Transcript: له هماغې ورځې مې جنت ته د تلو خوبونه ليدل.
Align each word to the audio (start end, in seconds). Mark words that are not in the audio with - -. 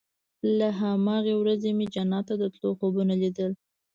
له 0.57 0.67
هماغې 0.79 1.33
ورځې 1.37 1.69
مې 1.77 1.85
جنت 1.93 2.23
ته 2.27 2.33
د 2.41 2.43
تلو 2.53 2.69
خوبونه 2.79 3.13
ليدل. 3.21 3.51